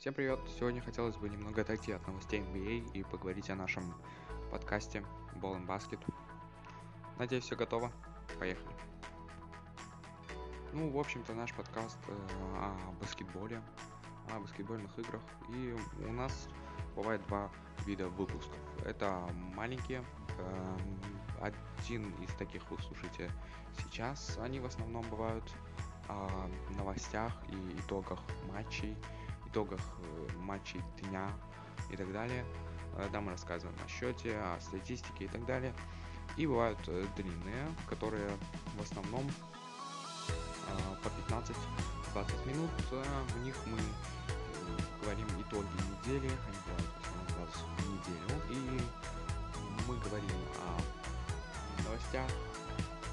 [0.00, 0.40] Всем привет!
[0.58, 3.84] Сегодня хотелось бы немного отойти от новостей NBA и поговорить о нашем
[4.50, 6.00] подкасте Ball and Basket.
[7.18, 7.92] Надеюсь, все готово.
[8.38, 8.74] Поехали.
[10.72, 12.12] Ну, в общем-то, наш подкаст э,
[12.54, 13.60] о баскетболе,
[14.32, 15.20] о баскетбольных играх.
[15.50, 15.76] И
[16.06, 16.48] у нас
[16.96, 17.50] бывает два
[17.84, 18.58] вида выпусков.
[18.86, 20.02] Это маленькие,
[20.38, 20.78] э,
[21.42, 23.30] один из таких вы слушаете
[23.76, 24.38] сейчас.
[24.38, 25.44] Они в основном бывают
[26.08, 26.48] о
[26.78, 28.20] новостях и итогах
[28.50, 28.96] матчей,
[29.50, 31.28] итогах э, матчей дня
[31.90, 32.44] и так далее.
[32.96, 35.74] Э, да, мы рассказываем о счете, о статистике и так далее.
[36.36, 38.30] И бывают э, длинные, которые
[38.76, 39.28] в основном
[41.02, 41.08] по
[42.14, 42.70] 15-20 минут.
[42.90, 43.78] В них мы
[45.02, 46.58] говорим итоги недели, они
[47.02, 48.40] основном раз в неделю.
[48.50, 48.80] И
[49.88, 50.30] мы говорим
[50.60, 52.30] о новостях,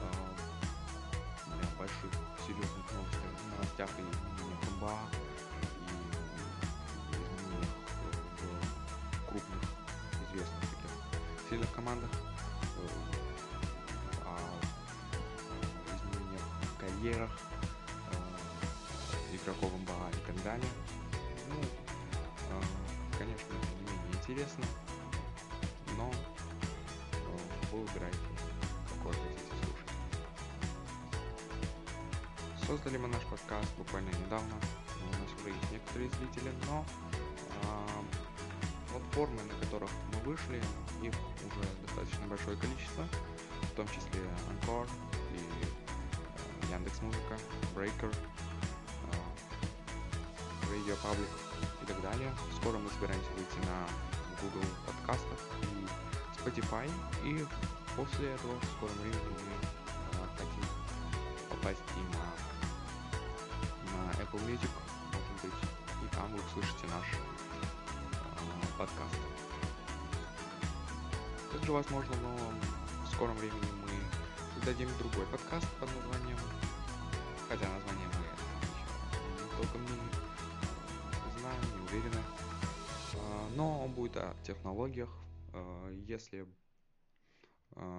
[0.00, 2.10] о больших
[2.44, 4.02] серьезных новостях, новостях и
[4.76, 4.98] НБА,
[11.54, 12.10] сильных командах,
[14.24, 14.36] о
[15.86, 17.30] изменениях в карьерах
[19.32, 20.70] игроков НБА и так далее.
[21.48, 21.54] Ну,
[23.16, 24.64] конечно, это не менее интересно,
[25.96, 26.10] но
[27.70, 28.18] вы выбираете,
[28.88, 29.90] какой хотите слушать.
[32.66, 34.54] Создали мы наш подкаст буквально недавно.
[34.98, 37.13] У нас уже есть некоторые зрители, но э,
[39.14, 40.60] платформы, на которых мы вышли,
[41.02, 41.14] их
[41.46, 43.04] уже достаточно большое количество,
[43.62, 44.20] в том числе
[44.50, 44.88] Anchor
[45.32, 47.38] и э, Яндекс Музыка,
[47.76, 49.14] Breaker, э,
[50.68, 51.28] Radio Public
[51.82, 52.32] и так далее.
[52.60, 53.86] Скоро мы собираемся выйти на
[54.42, 55.86] Google подкастов и
[56.40, 56.90] Spotify,
[57.24, 57.46] и
[57.96, 60.64] после этого в скором времени мы э, хотим
[61.50, 62.24] попасть и на
[64.20, 64.70] Apple Music,
[65.12, 65.60] может быть,
[66.02, 67.33] и там вы услышите наш
[68.74, 69.18] э, подкаст.
[71.52, 72.36] Также, возможно, но
[73.04, 73.90] в скором времени мы
[74.54, 76.38] создадим другой подкаст под названием,
[77.48, 78.24] хотя название мы
[79.34, 82.22] еще толком не знаем, не уверены,
[83.14, 85.10] э, но он будет о технологиях,
[85.52, 86.46] э, если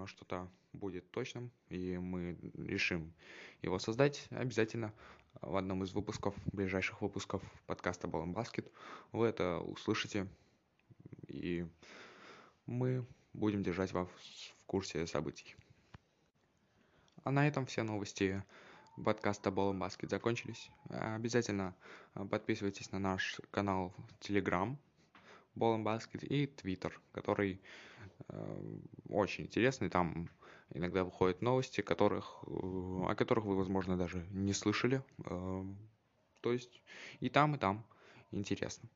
[0.06, 3.14] что-то будет точным, и мы решим
[3.62, 4.94] его создать, обязательно
[5.42, 8.72] в одном из выпусков, ближайших выпусков подкаста Ball Basket.
[9.12, 10.30] Вы это услышите,
[11.36, 11.68] и
[12.66, 15.56] мы будем держать вас в курсе событий.
[17.24, 18.44] А на этом все новости
[19.04, 20.70] подкаста Ball Basket закончились.
[20.90, 21.76] Обязательно
[22.14, 24.76] подписывайтесь на наш канал Telegram
[25.56, 27.62] Ball Basket и Twitter, который
[28.30, 28.80] э,
[29.10, 29.90] очень интересный.
[29.90, 30.30] Там
[30.74, 35.02] иногда выходят новости, которых, э, о которых вы, возможно, даже не слышали.
[35.26, 35.66] Э,
[36.42, 36.82] то есть
[37.20, 37.86] и там, и там
[38.32, 38.90] интересно.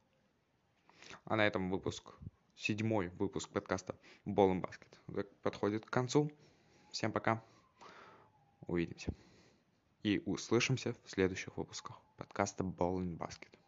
[1.25, 2.14] А на этом выпуск,
[2.56, 6.31] седьмой выпуск подкаста Ball Basket подходит к концу.
[6.92, 7.44] Всем пока.
[8.68, 9.14] Увидимся.
[10.03, 13.59] И услышимся в следующих выпусках подкаста Ball Basket.